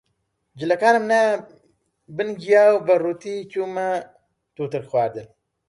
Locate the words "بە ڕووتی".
2.87-3.35